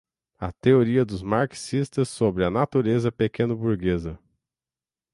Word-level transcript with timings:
a 0.39 0.51
teoria 0.51 1.05
dos 1.05 1.21
marxistas 1.21 2.09
sobre 2.09 2.43
a 2.43 2.49
natureza 2.49 3.11
pequeno-burguesa 3.11 4.17